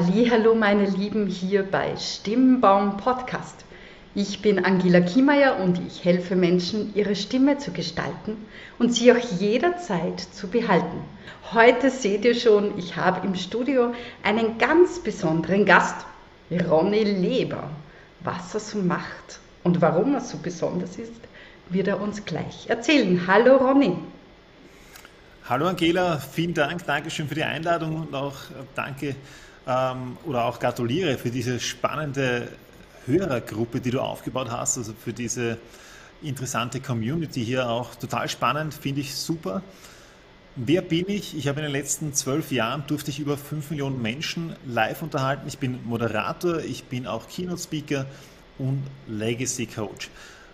[0.00, 3.64] Hallo meine Lieben hier bei Stimmbaum Podcast.
[4.14, 8.36] Ich bin Angela Kiemeyer und ich helfe Menschen, ihre Stimme zu gestalten
[8.78, 11.00] und sie auch jederzeit zu behalten.
[11.52, 13.92] Heute seht ihr schon, ich habe im Studio
[14.22, 16.06] einen ganz besonderen Gast,
[16.48, 17.68] Ronny Leber.
[18.20, 21.20] Was er so macht und warum er so besonders ist,
[21.70, 23.26] wird er uns gleich erzählen.
[23.26, 23.96] Hallo Ronny.
[25.48, 29.16] Hallo Angela, vielen Dank, Dankeschön für die Einladung und auch äh, danke
[29.68, 32.48] ähm, oder auch gratuliere für diese spannende
[33.06, 35.58] Hörergruppe, die du aufgebaut hast, also für diese
[36.22, 39.62] interessante Community hier auch total spannend, finde ich super.
[40.56, 41.36] Wer bin ich?
[41.36, 45.46] Ich habe in den letzten zwölf Jahren durfte ich über fünf Millionen Menschen live unterhalten.
[45.46, 48.06] Ich bin Moderator, ich bin auch Keynote Speaker
[48.58, 50.10] und Legacy Coach.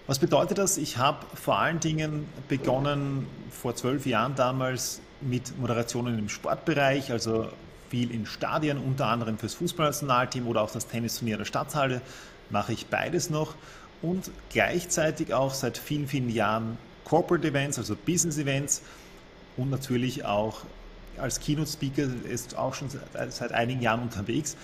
[0.07, 0.77] Was bedeutet das?
[0.77, 7.49] Ich habe vor allen Dingen begonnen vor zwölf Jahren damals mit Moderationen im Sportbereich, also
[7.95, 12.01] viel in Stadien, unter anderem fürs Fußballnationalteam oder auch das Tennisturnier der Stadthalle
[12.51, 13.55] mache ich beides noch
[14.03, 18.83] und gleichzeitig auch seit vielen, vielen Jahren Corporate Events, also Business Events
[19.57, 20.63] und natürlich auch
[21.19, 24.57] als Keynote Speaker ist auch schon seit, seit einigen Jahren unterwegs.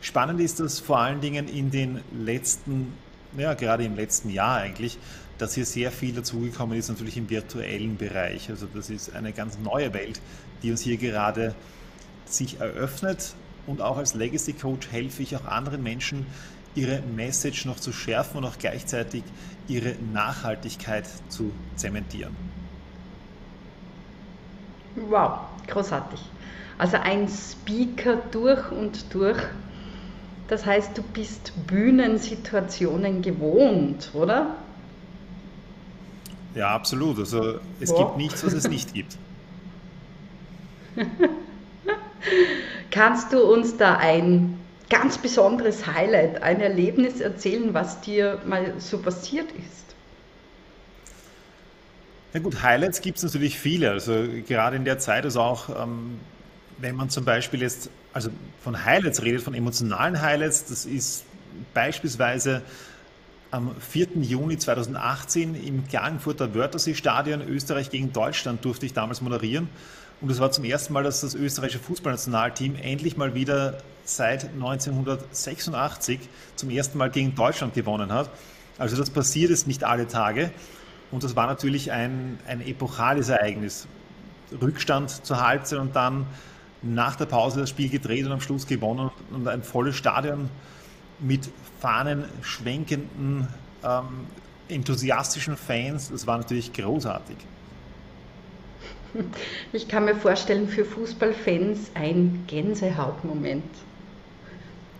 [0.00, 2.92] Spannend ist das vor allen Dingen in den letzten,
[3.36, 4.96] ja, gerade im letzten Jahr eigentlich,
[5.38, 8.48] dass hier sehr viel dazugekommen ist, natürlich im virtuellen Bereich.
[8.48, 10.20] Also das ist eine ganz neue Welt,
[10.62, 11.56] die uns hier gerade
[12.32, 13.34] sich eröffnet.
[13.66, 16.26] Und auch als Legacy Coach helfe ich auch anderen Menschen,
[16.74, 19.22] ihre Message noch zu schärfen und auch gleichzeitig
[19.68, 22.34] ihre Nachhaltigkeit zu zementieren.
[24.96, 26.20] Wow, großartig.
[26.78, 29.38] Also ein Speaker durch und durch.
[30.48, 34.56] Das heißt, du bist Bühnensituationen gewohnt, oder?
[36.54, 37.18] Ja, absolut.
[37.18, 37.98] Also es wow.
[37.98, 39.16] gibt nichts, was es nicht gibt.
[42.90, 44.58] Kannst du uns da ein
[44.88, 49.94] ganz besonderes Highlight, ein Erlebnis erzählen, was dir mal so passiert ist?
[52.32, 53.90] Ja gut, Highlights gibt es natürlich viele.
[53.90, 56.20] Also gerade in der Zeit, also auch ähm,
[56.78, 58.30] wenn man zum Beispiel jetzt also
[58.62, 61.24] von Highlights redet, von emotionalen Highlights, das ist
[61.74, 62.62] beispielsweise
[63.50, 64.08] am 4.
[64.20, 69.68] Juni 2018 im Klagenfurter Wörthersee-Stadion Österreich gegen Deutschland durfte ich damals moderieren.
[70.20, 76.20] Und es war zum ersten Mal, dass das österreichische Fußballnationalteam endlich mal wieder seit 1986
[76.56, 78.30] zum ersten Mal gegen Deutschland gewonnen hat.
[78.76, 80.50] Also das passiert es nicht alle Tage.
[81.10, 83.86] Und das war natürlich ein, ein epochales Ereignis.
[84.60, 86.26] Rückstand zur Halbzeit und dann
[86.82, 90.50] nach der Pause das Spiel gedreht und am Schluss gewonnen und ein volles Stadion
[91.18, 91.48] mit
[91.80, 93.48] Fahnen schwenkenden,
[93.84, 94.26] ähm,
[94.68, 96.10] enthusiastischen Fans.
[96.10, 97.36] Das war natürlich großartig.
[99.72, 103.64] Ich kann mir vorstellen, für Fußballfans ein Gänsehautmoment.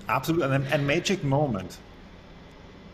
[0.06, 1.78] Absolut, ein, ein Magic Moment.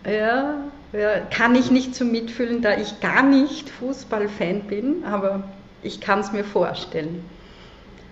[0.04, 0.58] Ja,
[0.92, 5.44] ja, kann ich nicht so mitfühlen, da ich gar nicht Fußballfan bin, aber
[5.82, 7.24] ich kann es mir vorstellen.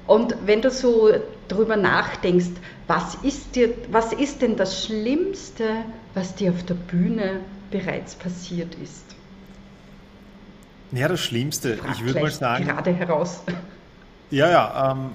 [0.07, 1.11] Und wenn du so
[1.49, 2.51] drüber nachdenkst,
[2.87, 5.69] was ist, dir, was ist denn das Schlimmste,
[6.15, 9.15] was dir auf der Bühne bereits passiert ist?
[10.93, 12.67] Ja, das Schlimmste, Frag ich würde mal sagen.
[12.67, 13.43] Gerade heraus.
[14.31, 15.11] Ja, ja, ähm,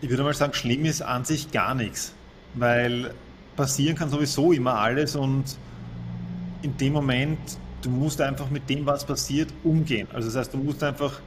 [0.00, 2.12] ich würde mal sagen, schlimm ist an sich gar nichts,
[2.54, 3.12] weil
[3.56, 5.44] passieren kann sowieso immer alles und
[6.62, 7.38] in dem Moment,
[7.82, 10.08] du musst einfach mit dem, was passiert, umgehen.
[10.12, 11.20] Also das heißt, du musst einfach,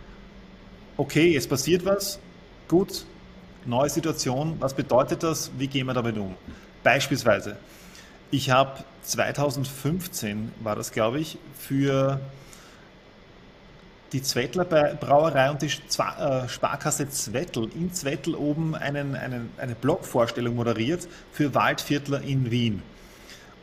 [0.97, 2.19] okay, es passiert was,
[2.67, 3.05] gut,
[3.65, 6.35] neue Situation, was bedeutet das, wie gehen wir damit um?
[6.83, 7.57] Beispielsweise,
[8.31, 12.19] ich habe 2015, war das glaube ich, für
[14.13, 20.55] die Zwettler Brauerei und die äh, Sparkasse Zwettl in Zwettl oben einen, einen, eine Blogvorstellung
[20.55, 22.81] moderiert für Waldviertler in Wien.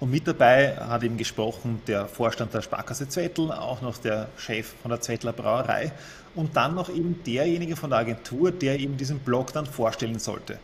[0.00, 4.74] Und mit dabei hat eben gesprochen der Vorstand der Sparkasse Zwettl, auch noch der Chef
[4.82, 5.92] von der Zwettler Brauerei
[6.34, 10.58] und dann noch eben derjenige von der Agentur, der eben diesen Blog dann vorstellen sollte.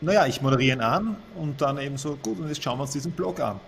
[0.00, 2.90] Naja, ich moderiere ihn an und dann eben so, gut, und jetzt schauen wir uns
[2.90, 3.60] diesen Blog an.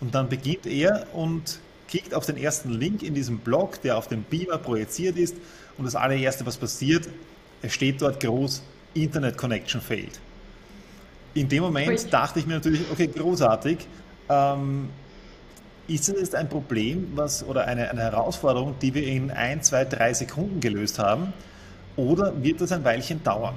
[0.00, 4.08] Und dann beginnt er und klickt auf den ersten Link in diesem Blog, der auf
[4.08, 5.36] dem Beamer projiziert ist
[5.78, 7.08] und das allererste, was passiert,
[7.62, 8.62] es steht dort groß,
[8.94, 10.20] Internet Connection failed
[11.34, 13.78] in dem Moment dachte ich mir natürlich, okay, großartig.
[14.28, 14.88] Ähm,
[15.86, 19.84] ist es jetzt ein Problem was, oder eine, eine Herausforderung, die wir in ein, zwei,
[19.84, 21.34] drei Sekunden gelöst haben?
[21.96, 23.54] Oder wird das ein Weilchen dauern?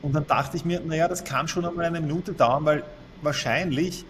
[0.00, 2.84] Und dann dachte ich mir, naja, das kann schon einmal eine Minute dauern, weil
[3.20, 4.04] wahrscheinlich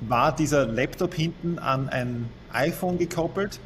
[0.00, 3.60] war dieser Laptop hinten an ein iPhone gekoppelt.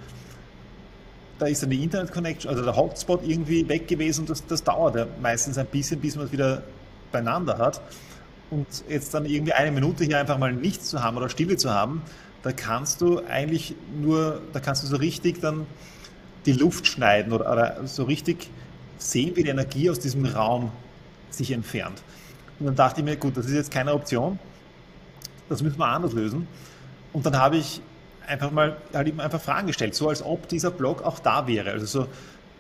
[1.39, 4.97] Da ist dann die Internet Connection, also der Hotspot irgendwie weg gewesen das, das dauert
[4.97, 6.63] ja meistens ein bisschen, bis man es wieder
[7.13, 7.81] beieinander hat.
[8.51, 11.71] und jetzt dann irgendwie eine Minute hier einfach mal nichts zu haben oder Stille zu
[11.71, 12.03] haben,
[12.43, 15.67] da kannst du eigentlich nur, da kannst du so richtig dann
[16.47, 18.49] die Luft schneiden oder, oder so richtig
[18.99, 20.71] sehen, wie die Energie aus diesem Raum
[21.29, 22.03] sich entfernt.
[22.59, 24.39] Und dann dachte ich mir, gut, das ist jetzt keine Option,
[25.49, 26.47] das müssen wir anders lösen.
[27.13, 27.81] Und dann habe ich
[28.27, 31.71] einfach mal halt ihm einfach Fragen gestellt, so als ob dieser Blog auch da wäre.
[31.71, 32.09] Also so,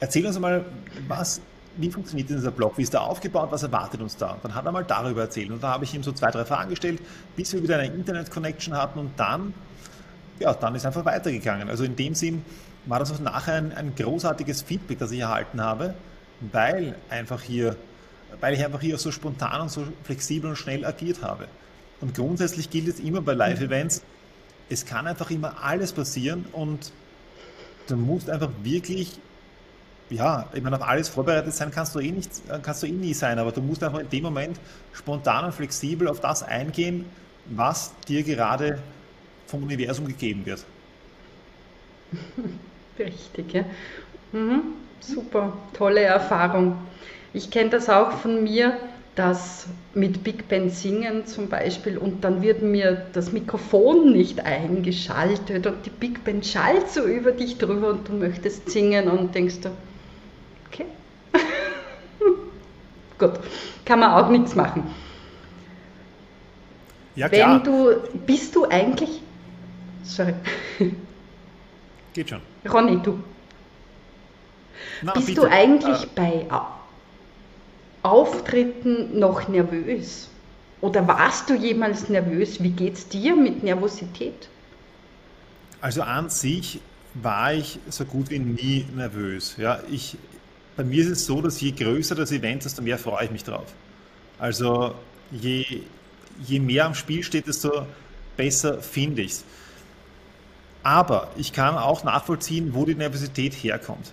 [0.00, 0.64] erzähl uns mal,
[1.08, 1.40] was,
[1.76, 4.32] wie funktioniert dieser Blog, wie ist der aufgebaut, was erwartet uns da?
[4.32, 6.44] Und dann hat er mal darüber erzählt und da habe ich ihm so zwei, drei
[6.44, 7.00] Fragen gestellt,
[7.36, 9.54] bis wir wieder eine Internet-Connection hatten und dann,
[10.38, 11.68] ja, dann ist einfach weitergegangen.
[11.68, 12.44] Also in dem Sinn
[12.86, 15.94] war das auch nachher ein, ein großartiges Feedback, das ich erhalten habe,
[16.52, 17.76] weil einfach hier,
[18.40, 21.46] weil ich einfach hier so spontan und so flexibel und schnell agiert habe.
[22.00, 24.02] Und grundsätzlich gilt es immer bei Live-Events,
[24.68, 26.92] es kann einfach immer alles passieren und
[27.88, 29.18] du musst einfach wirklich,
[30.10, 32.30] ja, ich meine, auf alles vorbereitet sein kannst du eh nicht,
[32.62, 34.58] kannst du eh nie sein, aber du musst einfach in dem Moment
[34.92, 37.04] spontan und flexibel auf das eingehen,
[37.46, 38.78] was dir gerade
[39.46, 40.64] vom Universum gegeben wird.
[42.98, 43.64] Richtig, ja.
[44.32, 44.62] Mhm,
[45.00, 46.76] super, tolle Erfahrung.
[47.32, 48.76] Ich kenne das auch von mir
[49.16, 55.66] dass mit Big Ben singen zum Beispiel und dann wird mir das Mikrofon nicht eingeschaltet
[55.66, 59.60] und die Big Ben schallt so über dich drüber und du möchtest singen und denkst
[59.62, 59.70] du,
[60.66, 60.84] okay,
[63.18, 63.40] gut,
[63.86, 64.84] kann man auch nichts machen.
[67.14, 67.54] Ja, klar.
[67.54, 67.96] Wenn du,
[68.26, 69.22] bist du eigentlich,
[70.04, 70.34] sorry.
[72.12, 72.42] Geht schon.
[72.70, 73.18] Ronny, du.
[75.00, 75.40] Na, bist bitte.
[75.40, 76.46] du eigentlich äh, bei
[78.06, 80.28] Auftritten noch nervös?
[80.80, 82.62] Oder warst du jemals nervös?
[82.62, 84.48] Wie geht es dir mit Nervosität?
[85.80, 86.80] Also an sich
[87.14, 89.56] war ich so gut wie nie nervös.
[89.56, 90.16] Ja, ich,
[90.76, 93.44] bei mir ist es so, dass je größer das Event, desto mehr freue ich mich
[93.44, 93.66] drauf.
[94.38, 94.94] Also
[95.32, 95.82] je,
[96.46, 97.86] je mehr am Spiel steht, desto
[98.36, 99.44] besser finde ich es.
[100.82, 104.12] Aber ich kann auch nachvollziehen, wo die Nervosität herkommt.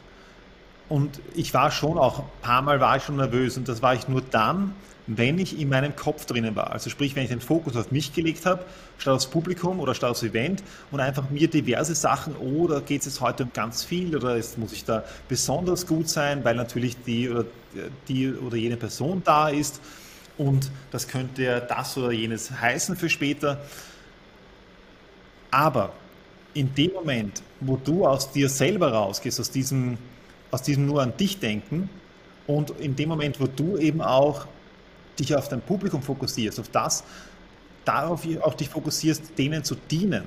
[0.93, 3.95] Und ich war schon auch, ein paar Mal war ich schon nervös und das war
[3.95, 4.75] ich nur dann,
[5.07, 6.69] wenn ich in meinem Kopf drinnen war.
[6.69, 8.63] Also sprich, wenn ich den Fokus auf mich gelegt habe,
[8.99, 10.61] statt aufs Publikum oder statt aufs Event
[10.91, 14.35] und einfach mir diverse Sachen, oh, da geht es jetzt heute um ganz viel oder
[14.35, 17.45] jetzt muss ich da besonders gut sein, weil natürlich die oder,
[18.07, 19.81] die oder jene Person da ist
[20.37, 23.61] und das könnte ja das oder jenes heißen für später.
[25.49, 25.91] Aber
[26.53, 29.97] in dem Moment, wo du aus dir selber rausgehst, aus diesem
[30.53, 31.89] aus diesem nur an dich denken
[32.45, 34.45] und in dem Moment, wo du eben auch
[35.17, 37.03] dich auf dein Publikum fokussierst, auf das,
[37.85, 40.23] darauf auch dich fokussierst, denen zu dienen,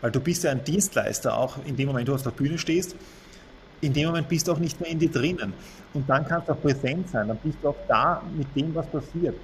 [0.00, 2.58] weil du bist ja ein Dienstleister auch in dem Moment, wo du auf der Bühne
[2.58, 2.94] stehst,
[3.80, 5.52] in dem Moment bist du auch nicht mehr in dir drinnen.
[5.94, 8.86] Und dann kannst du auch präsent sein, dann bist du auch da mit dem, was
[8.86, 9.34] passiert.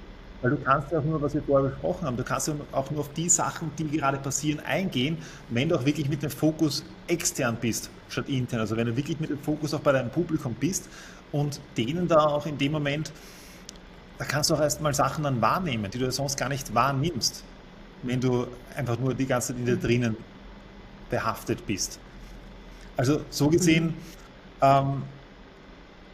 [0.43, 2.91] Weil du kannst ja auch nur, was wir vorher besprochen haben, du kannst ja auch
[2.91, 5.17] nur auf die Sachen, die gerade passieren, eingehen,
[5.49, 8.59] wenn du auch wirklich mit dem Fokus extern bist, statt intern.
[8.59, 10.89] Also wenn du wirklich mit dem Fokus auch bei deinem Publikum bist
[11.31, 13.13] und denen da auch in dem Moment,
[14.17, 17.41] da kannst du auch erstmal Sachen dann wahrnehmen, die du sonst gar nicht wahrnimmst,
[18.03, 20.17] wenn du einfach nur die ganze Zeit in dir drinnen
[21.09, 21.99] behaftet bist.
[22.97, 23.93] Also so gesehen,
[24.61, 25.03] ähm,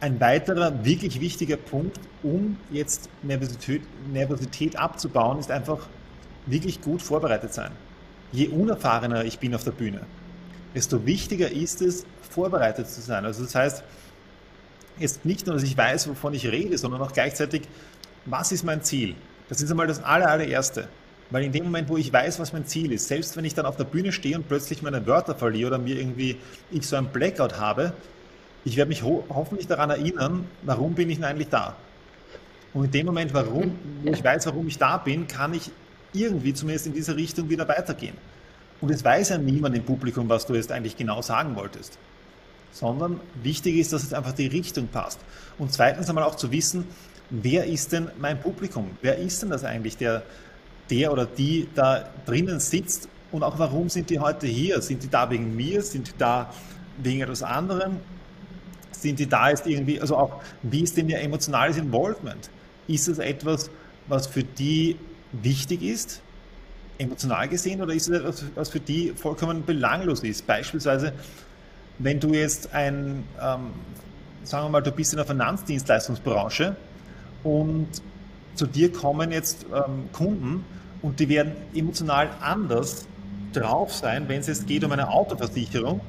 [0.00, 5.86] ein weiterer wirklich wichtiger Punkt, um jetzt Nervosität, Nervosität abzubauen, ist einfach
[6.46, 7.70] wirklich gut vorbereitet sein.
[8.32, 10.00] Je unerfahrener ich bin auf der Bühne,
[10.74, 13.24] desto wichtiger ist es, vorbereitet zu sein.
[13.24, 13.84] Also das heißt,
[14.98, 17.62] jetzt nicht nur, dass ich weiß, wovon ich rede, sondern auch gleichzeitig,
[18.24, 19.14] was ist mein Ziel?
[19.48, 20.88] Das ist einmal das aller, allererste.
[21.30, 23.66] Weil in dem Moment, wo ich weiß, was mein Ziel ist, selbst wenn ich dann
[23.66, 26.36] auf der Bühne stehe und plötzlich meine Wörter verliere oder mir irgendwie
[26.70, 27.92] ich so ein Blackout habe,
[28.64, 31.76] ich werde mich ho hoffentlich daran erinnern, warum bin ich denn eigentlich da?
[32.72, 35.70] Und in dem Moment, warum, wo ich weiß, warum ich da bin, kann ich
[36.12, 38.16] irgendwie zumindest in diese Richtung wieder weitergehen.
[38.80, 41.98] Und es weiß ja niemand im Publikum, was du jetzt eigentlich genau sagen wolltest.
[42.72, 45.20] Sondern wichtig ist, dass es einfach die Richtung passt.
[45.58, 46.86] Und zweitens einmal auch zu wissen,
[47.30, 48.90] wer ist denn mein Publikum?
[49.02, 50.22] Wer ist denn das eigentlich, der,
[50.88, 53.08] der oder die da drinnen sitzt?
[53.32, 54.80] Und auch warum sind die heute hier?
[54.80, 55.82] Sind die da wegen mir?
[55.82, 56.52] Sind die da
[57.02, 57.98] wegen etwas anderem?
[59.02, 62.50] Sind die da ist irgendwie, also auch, wie ist denn ihr emotionales Involvement?
[62.86, 63.70] Ist es etwas,
[64.08, 64.96] was für die
[65.32, 66.20] wichtig ist,
[66.98, 70.46] emotional gesehen, oder ist es etwas, was für die vollkommen belanglos ist?
[70.46, 71.12] Beispielsweise,
[71.98, 73.72] wenn du jetzt ein, ähm,
[74.42, 76.76] sagen wir mal, du bist in der Finanzdienstleistungsbranche
[77.42, 77.88] und
[78.54, 80.64] zu dir kommen jetzt ähm, Kunden
[81.02, 83.06] und die werden emotional anders
[83.52, 86.00] drauf sein, wenn es jetzt geht um eine Autoversicherung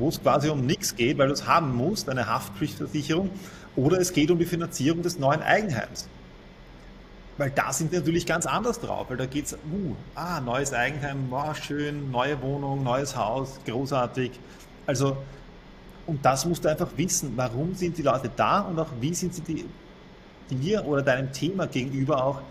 [0.00, 3.30] wo es quasi um nichts geht, weil du es haben musst, eine Haftpflichtversicherung,
[3.76, 6.08] oder es geht um die Finanzierung des neuen Eigenheims.
[7.38, 10.74] weil da sind wir natürlich ganz anders drauf, weil da geht es, uh, ah, neues
[10.74, 14.32] Eigenheim, wow, schön, neue Wohnung, neues Haus, großartig.
[14.86, 15.16] Also,
[16.06, 19.34] und das musst du einfach wissen, warum sind die Leute da und auch wie sind
[19.34, 19.64] sie die,
[20.50, 22.42] dir oder deinem Thema gegenüber auch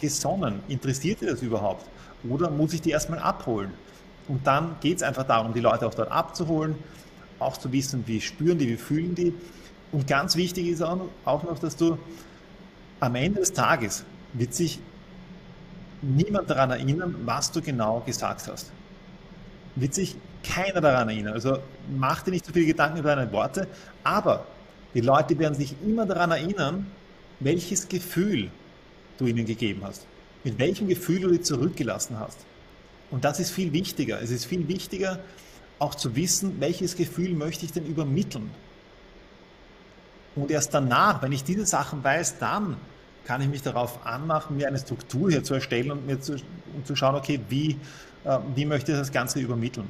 [0.00, 0.60] gesonnen?
[0.68, 1.84] Interessiert dir das überhaupt?
[2.26, 3.72] Oder muss ich die erstmal abholen?
[4.28, 6.76] Und dann geht es einfach darum, die Leute auch dort abzuholen,
[7.38, 9.34] auch zu wissen, wie spüren die, wie fühlen die.
[9.90, 11.98] Und ganz wichtig ist auch noch, dass du
[13.00, 14.78] am Ende des Tages wird sich
[16.00, 18.72] niemand daran erinnern, was du genau gesagt hast.
[19.76, 21.34] Wird sich keiner daran erinnern.
[21.34, 21.58] Also
[21.96, 23.68] mach dir nicht so viele Gedanken über deine Worte,
[24.04, 24.46] aber
[24.94, 26.86] die Leute werden sich immer daran erinnern,
[27.40, 28.50] welches Gefühl
[29.18, 30.06] du ihnen gegeben hast.
[30.44, 32.38] Mit welchem Gefühl du die zurückgelassen hast.
[33.12, 34.20] Und das ist viel wichtiger.
[34.20, 35.20] Es ist viel wichtiger,
[35.78, 38.50] auch zu wissen, welches Gefühl möchte ich denn übermitteln.
[40.34, 42.78] Und erst danach, wenn ich diese Sachen weiß, dann
[43.26, 46.36] kann ich mich darauf anmachen, mir eine Struktur hier zu erstellen und mir zu,
[46.74, 47.78] um zu schauen, okay, wie,
[48.24, 49.88] äh, wie möchte ich das Ganze übermitteln.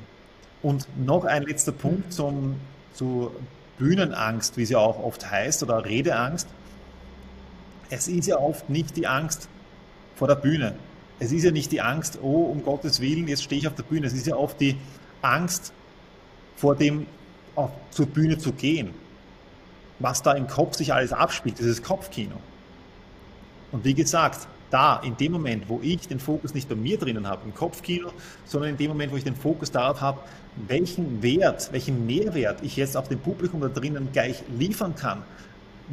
[0.61, 2.57] Und noch ein letzter Punkt zum,
[2.93, 3.31] zu
[3.79, 6.49] Bühnenangst, wie sie auch oft heißt, oder Redeangst.
[7.89, 9.49] Es ist ja oft nicht die Angst
[10.17, 10.75] vor der Bühne.
[11.23, 13.85] Es ist ja nicht die Angst, oh, um Gottes Willen, jetzt stehe ich auf der
[13.85, 14.09] Bühne.
[14.09, 14.77] Es ist ja oft die
[15.21, 15.73] Angst
[16.57, 17.07] vor dem,
[17.55, 18.91] auf, zur Bühne zu gehen.
[20.01, 22.35] Was da im Kopf sich alles abspielt, dieses Kopfkino.
[23.71, 27.29] Und wie gesagt, da, in dem Moment, wo ich den Fokus nicht bei mir drinnen
[27.29, 28.11] habe, im Kopfkino,
[28.45, 30.19] sondern in dem Moment, wo ich den Fokus darauf habe,
[30.67, 35.23] welchen Wert, welchen Mehrwert ich jetzt auf dem Publikum da drinnen gleich liefern kann,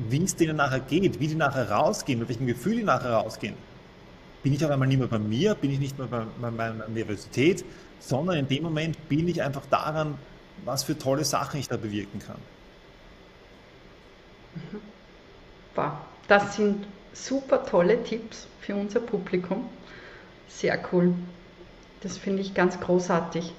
[0.09, 3.53] wie es denen nachher geht, wie die nachher rausgehen, mit welchem Gefühl die nachher rausgehen,
[4.43, 6.87] bin ich auf einmal nicht mehr bei mir, bin ich nicht mehr bei, bei meiner
[6.87, 7.65] Nervosität,
[7.99, 10.15] sondern in dem Moment bin ich einfach daran,
[10.65, 12.37] was für tolle Sachen ich da bewirken kann.
[15.75, 15.91] Wow,
[16.27, 19.69] das sind super tolle Tipps für unser Publikum.
[20.47, 21.13] Sehr cool.
[22.01, 23.53] Das finde ich ganz großartig,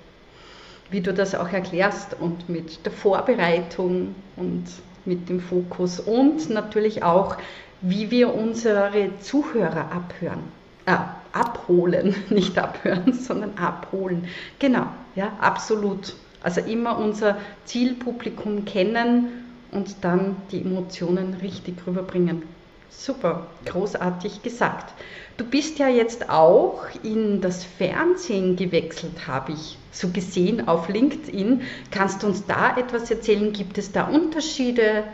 [0.90, 4.64] wie du das auch erklärst und mit der Vorbereitung und
[5.04, 7.36] mit dem Fokus und natürlich auch,
[7.80, 10.42] wie wir unsere Zuhörer abhören,
[10.90, 10.96] äh,
[11.32, 14.26] abholen, nicht abhören, sondern abholen.
[14.58, 16.14] Genau, ja, absolut.
[16.42, 19.28] Also immer unser Zielpublikum kennen
[19.72, 22.42] und dann die Emotionen richtig rüberbringen.
[22.88, 24.94] Super, großartig gesagt.
[25.36, 31.62] Du bist ja jetzt auch in das Fernsehen gewechselt, habe ich so gesehen auf LinkedIn.
[31.90, 33.52] Kannst du uns da etwas erzählen?
[33.52, 35.04] Gibt es da Unterschiede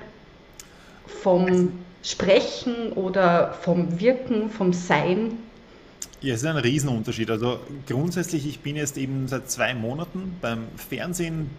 [1.06, 5.38] vom Sprechen oder vom Wirken, vom Sein?
[6.26, 7.30] Ja, es ist ein Riesenunterschied.
[7.30, 11.50] Also grundsätzlich, ich bin jetzt eben seit zwei Monaten beim Fernsehen,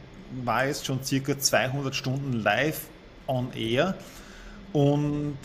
[0.44, 2.82] war jetzt schon circa 200 Stunden live
[3.28, 3.96] on air
[4.74, 5.38] und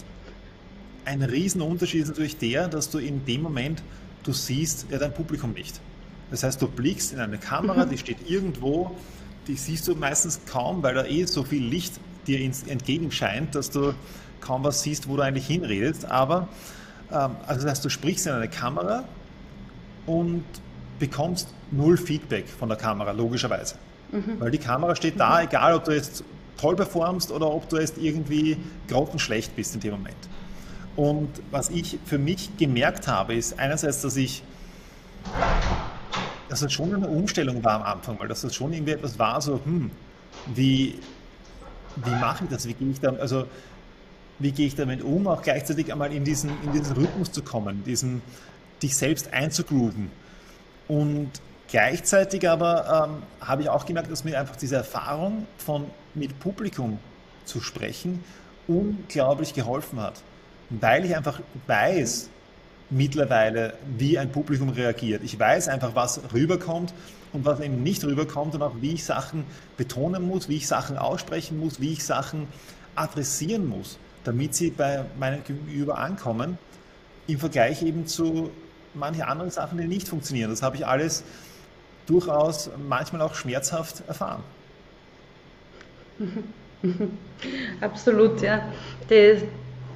[1.04, 3.84] ein Riesenunterschied ist natürlich der, dass du in dem Moment,
[4.24, 5.80] du siehst ja dein Publikum nicht.
[6.32, 8.90] Das heißt, du blickst in eine Kamera, die steht irgendwo,
[9.46, 11.94] die siehst du meistens kaum, weil da eh so viel Licht
[12.26, 13.94] dir entgegenscheint, dass du
[14.40, 16.06] kaum was siehst, wo du eigentlich hinredest.
[16.06, 16.48] Aber,
[17.12, 19.04] ähm, also das heißt, du sprichst in eine Kamera
[20.06, 20.44] und
[20.98, 23.76] bekommst null Feedback von der Kamera, logischerweise.
[24.10, 24.38] Mhm.
[24.38, 25.48] Weil die Kamera steht da, mhm.
[25.48, 26.24] egal ob du jetzt
[26.58, 28.56] toll performst oder ob du jetzt irgendwie
[28.88, 30.16] grottenschlecht bist in dem Moment.
[30.94, 34.42] Und was ich für mich gemerkt habe, ist einerseits, dass ich,
[36.48, 39.60] dass es schon eine Umstellung war am Anfang, weil das schon irgendwie etwas war, so,
[39.64, 39.90] hm,
[40.54, 40.98] wie,
[41.96, 42.68] wie mache ich das?
[42.68, 43.46] Wie gehe ich da, also,
[44.42, 47.84] wie gehe ich damit um, auch gleichzeitig einmal in diesen, in diesen Rhythmus zu kommen,
[47.84, 48.22] diesen,
[48.82, 50.10] dich selbst einzugrooven.
[50.88, 51.30] Und
[51.68, 56.98] gleichzeitig aber ähm, habe ich auch gemerkt, dass mir einfach diese Erfahrung von mit Publikum
[57.44, 58.22] zu sprechen
[58.68, 60.22] unglaublich geholfen hat
[60.80, 62.28] weil ich einfach weiß
[62.90, 65.22] mittlerweile, wie ein Publikum reagiert.
[65.24, 66.92] Ich weiß einfach, was rüberkommt
[67.32, 69.44] und was eben nicht rüberkommt und auch wie ich Sachen
[69.76, 72.48] betonen muss, wie ich Sachen aussprechen muss, wie ich Sachen
[72.94, 76.58] adressieren muss, damit sie bei meinem Gegenüber ankommen,
[77.26, 78.50] im Vergleich eben zu
[78.94, 80.50] manchen anderen Sachen, die nicht funktionieren.
[80.50, 81.24] Das habe ich alles
[82.06, 84.42] durchaus manchmal auch schmerzhaft erfahren.
[87.80, 88.62] Absolut, ja.
[89.08, 89.42] Das,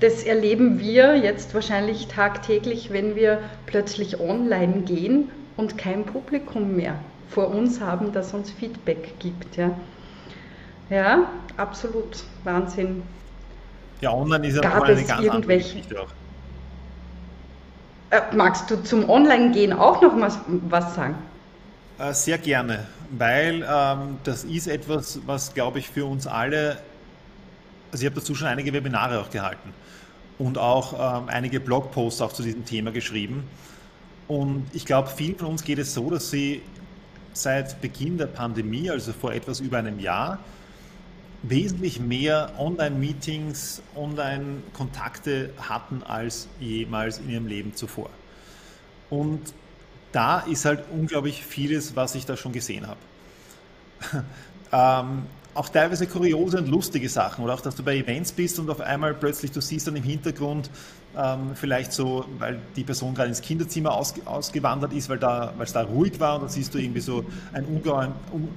[0.01, 6.99] das erleben wir jetzt wahrscheinlich tagtäglich, wenn wir plötzlich online gehen und kein Publikum mehr
[7.29, 9.57] vor uns haben, das uns Feedback gibt.
[9.57, 9.79] Ja,
[10.91, 13.03] ja absolut Wahnsinn.
[14.01, 16.09] Ja, online ist ja Gab eine ganz irgendwelche, Geschichte auch.
[18.11, 21.17] Äh, magst du zum Online-Gehen auch noch was, was sagen?
[21.99, 26.79] Äh, sehr gerne, weil ähm, das ist etwas, was, glaube ich, für uns alle,
[27.91, 29.73] also ich habe dazu schon einige Webinare auch gehalten.
[30.39, 33.45] und auch ähm, einige Blogposts auch zu diesem Thema geschrieben.
[34.29, 36.63] Und ich glaube, vielen von uns geht es so, dass sie
[37.33, 40.39] seit Beginn der Pandemie, also vor etwas über einem Jahr,
[41.49, 48.11] wesentlich mehr Online-Meetings, Online-Kontakte hatten als jemals in ihrem Leben zuvor.
[49.11, 49.55] Und
[50.13, 52.99] da ist halt unglaublich vieles, was ich da schon gesehen habe.
[54.73, 55.27] ähm,
[55.57, 58.81] auch teilweise kuriose und lustige Sachen oder auch, dass du bei Events bist und auf
[58.81, 60.71] einmal plötzlich du siehst dann im Hintergrund
[61.17, 65.67] ähm, vielleicht so, weil die Person gerade ins Kinderzimmer aus, ausgewandert ist, weil da, weil
[65.67, 67.65] es da ruhig war und dann siehst du irgendwie so ein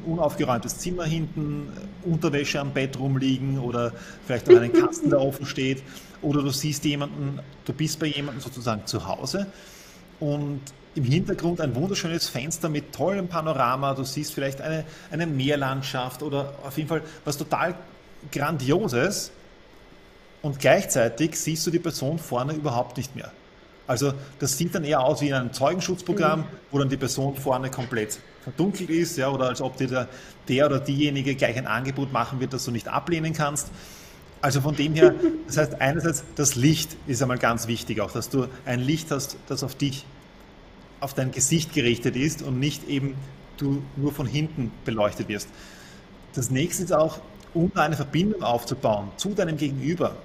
[0.06, 1.72] unaufgeräumtes Zimmer hinten,
[2.03, 3.94] Unterwäsche am Bett rumliegen oder
[4.25, 5.84] vielleicht auch einen Kasten, der offen steht.
[6.22, 9.48] Oder du siehst jemanden, du bist bei jemandem sozusagen zu Hause
[10.19, 10.61] und
[10.95, 13.93] im Hintergrund ein wunderschönes Fenster mit tollem Panorama.
[13.93, 17.75] Du siehst vielleicht eine, eine Meerlandschaft oder auf jeden Fall was total
[18.31, 19.31] Grandioses.
[20.41, 23.31] Und gleichzeitig siehst du die Person vorne überhaupt nicht mehr.
[23.88, 26.45] Also das sieht dann eher aus wie in einem Zeugenschutzprogramm, mhm.
[26.71, 30.07] wo dann die Person vorne komplett verdunkelt ist, ja, oder als ob dir der,
[30.47, 33.69] der oder diejenige gleich ein Angebot machen wird, das du nicht ablehnen kannst.
[34.41, 35.15] Also von dem her,
[35.48, 39.38] das heißt einerseits, das Licht ist einmal ganz wichtig, auch dass du ein Licht hast,
[39.48, 40.05] das auf dich
[41.01, 43.15] auf dein Gesicht gerichtet ist und nicht eben
[43.58, 45.50] du nur von hinten beleuchtet wirst.
[46.34, 47.19] Das nächste ist auch,
[47.53, 50.15] um eine Verbindung aufzubauen zu deinem Gegenüber.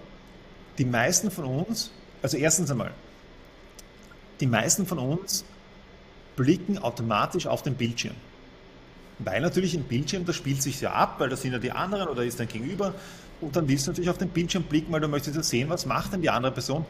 [0.79, 1.91] Die meisten von uns,
[2.23, 2.93] also erstens einmal,
[4.41, 5.45] die meisten von uns
[6.37, 8.15] blicken automatisch auf den Bildschirm.
[9.21, 12.09] Weil natürlich ein Bildschirm, das spielt sich ja ab, weil da sind ja die anderen
[12.09, 12.95] oder ist dein Gegenüber.
[13.41, 15.87] Und dann willst du natürlich auf den Bildschirm blicken, weil du möchtest ja sehen, was
[15.87, 16.85] macht denn die andere Person.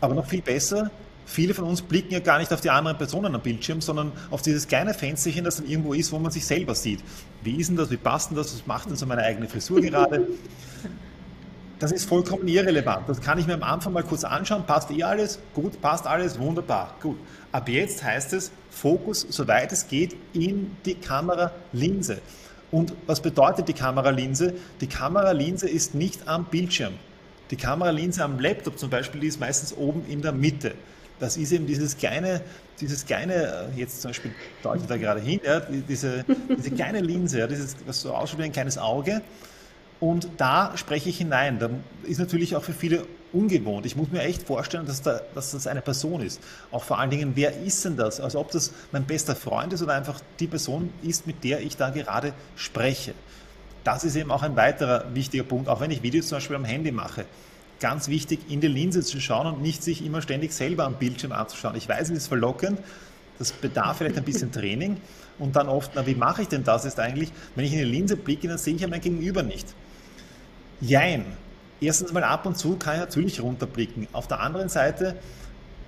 [0.00, 0.90] Aber noch viel besser,
[1.26, 4.42] viele von uns blicken ja gar nicht auf die anderen Personen am Bildschirm, sondern auf
[4.42, 7.00] dieses kleine Fensterchen, das dann irgendwo ist, wo man sich selber sieht.
[7.42, 7.90] Wie ist denn das?
[7.90, 8.54] Wie passt denn das?
[8.54, 10.26] Was macht denn so meine eigene Frisur gerade?
[11.78, 13.08] Das ist vollkommen irrelevant.
[13.08, 14.64] Das kann ich mir am Anfang mal kurz anschauen.
[14.66, 15.38] Passt eh alles?
[15.54, 16.36] Gut, passt alles?
[16.36, 16.96] Wunderbar.
[17.00, 17.18] Gut.
[17.52, 22.20] Ab jetzt heißt es Fokus, soweit es geht, in die Kameralinse.
[22.70, 24.54] Und was bedeutet die Kameralinse?
[24.80, 26.94] Die Kameralinse ist nicht am Bildschirm.
[27.50, 30.74] Die Kameralinse am Laptop zum Beispiel, die ist meistens oben in der Mitte.
[31.18, 32.42] Das ist eben dieses kleine,
[32.80, 36.24] dieses kleine, äh, jetzt zum Beispiel deutet da gerade hin, ja, diese,
[36.56, 39.22] diese kleine Linse, ja, dieses, was so ausschaut wie ein kleines Auge.
[39.98, 41.58] Und da spreche ich hinein.
[41.58, 41.70] Da
[42.04, 43.86] ist natürlich auch für viele ungewohnt.
[43.86, 46.40] Ich muss mir echt vorstellen, dass, da, dass das eine Person ist.
[46.70, 48.20] Auch vor allen Dingen, wer ist denn das?
[48.20, 51.76] Also ob das mein bester Freund ist oder einfach die Person ist, mit der ich
[51.76, 53.14] da gerade spreche.
[53.84, 56.64] Das ist eben auch ein weiterer wichtiger Punkt, auch wenn ich Videos zum Beispiel am
[56.64, 57.24] Handy mache
[57.80, 61.32] ganz wichtig, in die Linse zu schauen und nicht sich immer ständig selber am Bildschirm
[61.32, 61.76] anzuschauen.
[61.76, 62.80] Ich weiß, es ist verlockend,
[63.38, 64.96] das bedarf vielleicht ein bisschen Training
[65.38, 67.30] und dann oft, na, wie mache ich denn das jetzt eigentlich?
[67.54, 69.68] Wenn ich in die Linse blicke, dann sehe ich ja mein Gegenüber nicht.
[70.80, 71.24] Jein.
[71.80, 74.08] Erstens mal ab und zu kann ich natürlich runterblicken.
[74.12, 75.16] Auf der anderen Seite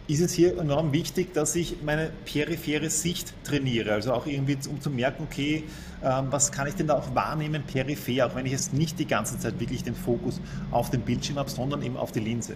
[0.07, 3.92] ist es hier enorm wichtig, dass ich meine periphere Sicht trainiere.
[3.92, 5.64] Also auch irgendwie, um zu merken, okay,
[6.03, 9.07] ähm, was kann ich denn da auch wahrnehmen peripher, auch wenn ich jetzt nicht die
[9.07, 12.55] ganze Zeit wirklich den Fokus auf den Bildschirm habe, sondern eben auf die Linse.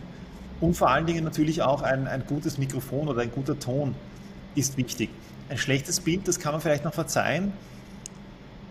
[0.61, 3.95] Und vor allen Dingen natürlich auch ein, ein gutes Mikrofon oder ein guter Ton
[4.55, 5.11] ist wichtig.
[5.49, 7.53] Ein schlechtes Bild, das kann man vielleicht noch verzeihen.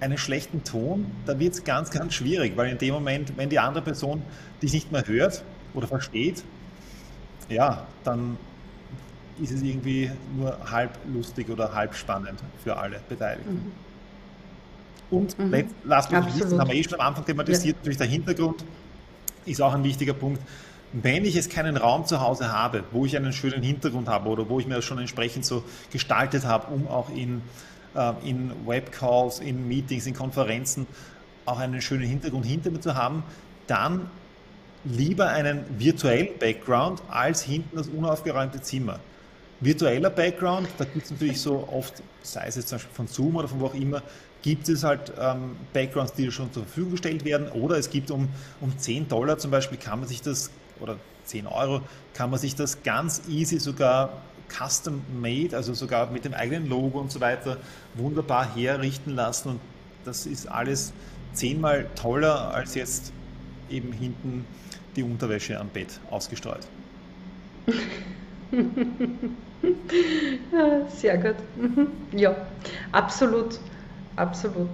[0.04, 3.60] Einen schlechten Ton, da wird es ganz, ganz schwierig, weil in dem Moment, wenn die
[3.60, 4.22] andere Person
[4.62, 6.44] dich nicht mehr hört oder versteht,
[7.48, 8.38] ja, dann
[9.42, 13.54] ist es irgendwie nur halb lustig oder halb spannend für alle Beteiligten.
[13.54, 13.72] Mhm.
[15.10, 15.66] Und mhm.
[15.86, 17.80] last but not das haben wir eh schon am Anfang thematisiert, ja.
[17.80, 18.66] natürlich der Hintergrund
[19.46, 20.42] ist auch ein wichtiger Punkt.
[20.92, 24.50] Wenn ich jetzt keinen Raum zu Hause habe, wo ich einen schönen Hintergrund habe oder
[24.50, 27.42] wo ich mir das schon entsprechend so gestaltet habe, um auch in,
[28.24, 30.88] in Webcalls, in Meetings, in Konferenzen
[31.46, 33.24] auch einen schönen Hintergrund hinter mir zu haben,
[33.68, 34.10] dann
[34.86, 39.00] lieber einen virtuellen Background als hinten das unaufgeräumte Zimmer.
[39.60, 43.36] Virtueller Background, da gibt es natürlich so oft, sei es jetzt zum Beispiel von Zoom
[43.38, 44.02] oder von wo auch immer,
[44.42, 47.48] gibt es halt ähm, Backgrounds, die schon zur Verfügung gestellt werden.
[47.50, 48.28] Oder es gibt um,
[48.60, 50.52] um 10 Dollar zum Beispiel, kann man sich das,
[50.82, 51.82] oder 10 Euro,
[52.14, 54.22] kann man sich das ganz easy sogar
[54.58, 57.58] custom made, also sogar mit dem eigenen Logo und so weiter,
[57.96, 59.60] wunderbar herrichten lassen und
[60.06, 60.94] das ist alles
[61.34, 63.12] zehnmal toller als jetzt
[63.70, 64.46] eben hinten
[64.96, 66.68] die Unterwäsche am Bett ausgestreut.
[70.90, 71.36] Sehr gut.
[71.58, 71.88] Mhm.
[72.12, 72.36] Ja,
[72.92, 73.60] absolut.
[74.16, 74.70] Absolut.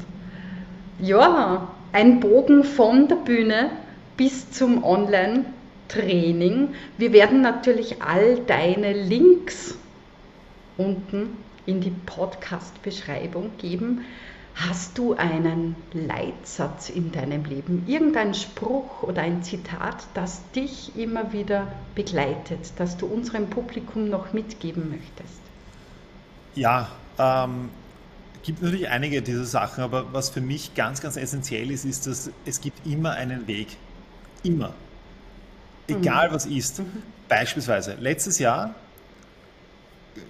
[1.00, 3.70] Ja, ein Bogen von der Bühne
[4.18, 4.84] bis zum
[5.90, 6.70] Online-Training.
[6.98, 9.76] Wir werden natürlich all deine Links
[10.78, 14.06] unten in die Podcast-Beschreibung geben.
[14.56, 21.32] Hast du einen Leitsatz in deinem Leben, irgendein Spruch oder ein Zitat, das dich immer
[21.32, 25.40] wieder begleitet, das du unserem Publikum noch mitgeben möchtest?
[26.56, 27.70] Ja, ähm,
[28.44, 32.30] gibt natürlich einige dieser Sachen, aber was für mich ganz, ganz essentiell ist, ist, dass
[32.46, 33.78] es gibt immer einen Weg.
[34.44, 34.74] Immer.
[35.90, 36.34] Egal mhm.
[36.34, 36.80] was ist.
[36.80, 37.04] Mhm.
[37.28, 38.74] Beispielsweise letztes Jahr,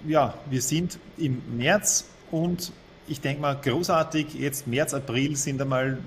[0.06, 2.72] ja, wir sind im März und
[3.08, 4.34] ich denke mal, großartig.
[4.34, 5.98] Jetzt März, April sind einmal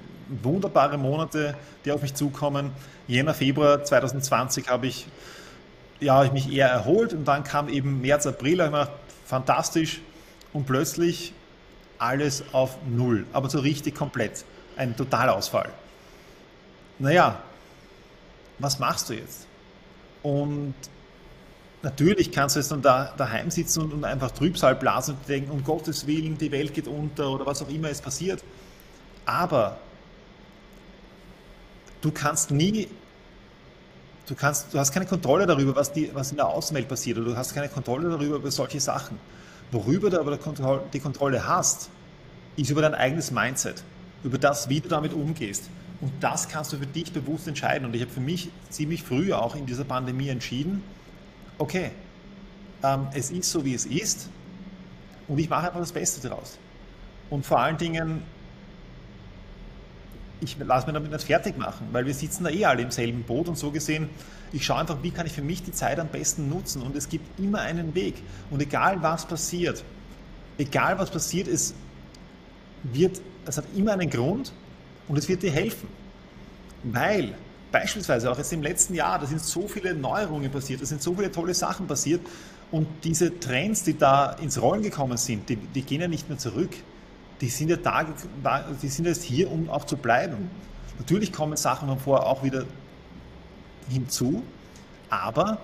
[0.42, 2.72] wunderbare Monate, die auf mich zukommen.
[3.08, 5.08] Jänner, Februar 2020 habe ich,
[6.00, 8.94] ja, ich mich eher erholt und dann kam eben März, April, habe ich mir
[9.26, 10.02] fantastisch
[10.54, 11.34] und plötzlich
[11.98, 14.46] alles auf Null, aber so richtig komplett.
[14.76, 15.70] Ein Totalausfall.
[17.00, 17.42] Naja,
[18.60, 19.48] was machst du jetzt?
[20.22, 20.74] Und
[21.84, 25.52] Natürlich kannst du jetzt dann da, daheim sitzen und, und einfach Trübsal blasen und denken,
[25.52, 28.42] um Gottes Willen, die Welt geht unter oder was auch immer es passiert.
[29.26, 29.78] Aber
[32.00, 32.88] du kannst nie,
[34.28, 37.32] du, kannst, du hast keine Kontrolle darüber, was, die, was in der Außenwelt passiert oder
[37.32, 39.20] du hast keine Kontrolle darüber über solche Sachen.
[39.70, 40.38] Worüber du aber
[40.94, 41.90] die Kontrolle hast,
[42.56, 43.84] ist über dein eigenes Mindset,
[44.24, 45.66] über das, wie du damit umgehst.
[46.04, 47.88] Und das kannst du für dich bewusst entscheiden.
[47.88, 50.84] Und ich habe für mich ziemlich früh auch in dieser Pandemie entschieden,
[51.58, 51.92] okay,
[52.84, 54.28] ähm, es ist so, wie es ist
[55.30, 56.60] und ich mache einfach das Beste daraus.
[57.30, 58.22] Und vor allen Dingen,
[60.42, 63.24] ich lasse mich damit nicht fertig machen, weil wir sitzen da eh alle im selben
[63.24, 64.10] Boot und so gesehen,
[64.52, 67.08] ich schaue einfach, wie kann ich für mich die Zeit am besten nutzen und es
[67.08, 68.16] gibt immer einen Weg.
[68.50, 69.86] Und egal was passiert,
[70.58, 71.74] egal was passiert, es
[72.84, 74.52] wird, es hat immer einen Grund
[75.08, 75.88] und es wird dir helfen.
[76.84, 77.34] Weil
[77.72, 81.16] beispielsweise auch jetzt im letzten Jahr, da sind so viele Neuerungen passiert, da sind so
[81.16, 82.22] viele tolle Sachen passiert
[82.72, 86.38] und diese Trends, die da ins Rollen gekommen sind, die, die gehen ja nicht mehr
[86.38, 86.72] zurück.
[87.42, 88.06] Die sind ja da,
[88.82, 90.50] die sind jetzt hier, um auch zu bleiben.
[90.98, 92.66] Natürlich kommen Sachen von vorher auch wieder
[93.90, 94.44] hinzu,
[95.10, 95.60] aber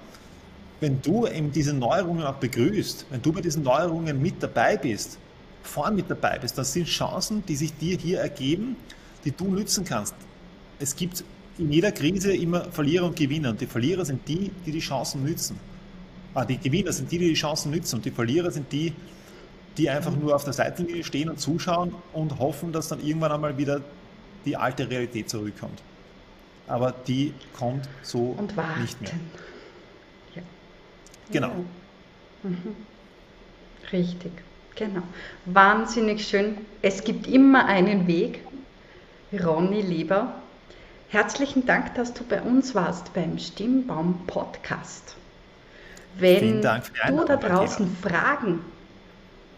[0.79, 5.17] wenn du eben diese Neuerungen auch begrüßt, wenn du bei diesen Neuerungen mit dabei bist,
[5.63, 8.75] vorn mit dabei bist, das sind Chancen, die sich dir hier ergeben,
[9.25, 10.15] die du nützen kannst.
[10.79, 11.23] Es gibt
[11.57, 13.49] in jeder Krise immer Verlierer und Gewinner.
[13.49, 15.59] Und die Verlierer sind die, die die Chancen nützen.
[16.33, 17.97] Ah, die Gewinner sind die, die die Chancen nützen.
[17.97, 18.93] Und die Verlierer sind die,
[19.77, 23.57] die einfach nur auf der Seitenlinie stehen und zuschauen und hoffen, dass dann irgendwann einmal
[23.57, 23.81] wieder
[24.45, 25.81] die alte Realität zurückkommt.
[26.67, 28.37] Aber die kommt so
[28.79, 29.11] nicht mehr.
[30.35, 30.41] Ja.
[31.31, 31.47] Genau.
[31.47, 32.49] Ja.
[32.49, 32.75] Mhm.
[33.91, 34.31] Richtig,
[34.75, 35.01] genau.
[35.45, 36.57] Wahnsinnig schön.
[36.81, 38.39] Es gibt immer einen Weg.
[39.33, 40.33] Ronny Lieber,
[41.11, 45.15] Herzlichen Dank, dass du bei uns warst beim Stimmbaum Podcast.
[46.19, 48.59] Wenn du da draußen Fragen,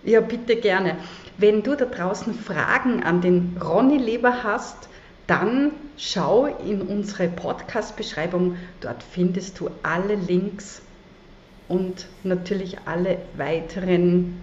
[0.05, 0.95] ja bitte gerne,
[1.37, 4.87] wenn du da draußen Fragen an den Ronny Leber hast,
[5.27, 8.55] dann schau in unsere Podcast-Beschreibung.
[8.79, 10.81] Dort findest du alle Links
[11.67, 14.39] und natürlich alle weiteren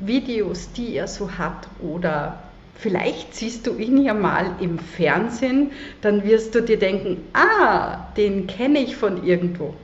[0.00, 2.42] Videos, die er so hat oder
[2.78, 8.46] Vielleicht siehst du ihn ja mal im Fernsehen, dann wirst du dir denken, ah, den
[8.46, 9.74] kenne ich von irgendwo.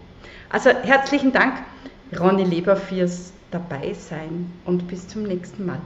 [0.49, 1.55] Also herzlichen Dank,
[2.19, 5.81] Ronny Leber, fürs Dabeisein und bis zum nächsten Mal.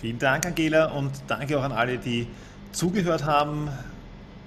[0.00, 2.26] Vielen Dank, Angela, und danke auch an alle, die
[2.72, 3.68] zugehört haben.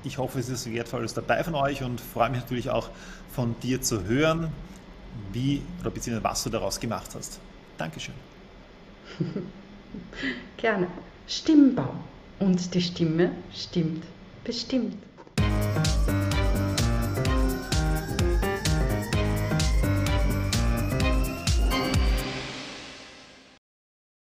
[0.04, 2.90] Ich hoffe, es ist wertvolles dabei von euch und freue mich natürlich auch
[3.32, 4.50] von dir zu hören,
[5.32, 7.40] wie oder beziehungsweise was du daraus gemacht hast.
[7.78, 8.16] Dankeschön.
[10.58, 10.88] Gerne.
[11.28, 12.00] Stimmbaum
[12.40, 14.04] und die Stimme stimmt
[14.44, 14.98] bestimmt.